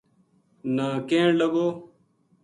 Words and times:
نا 0.75 0.87
کہن 1.07 1.27
لگو 1.39 1.67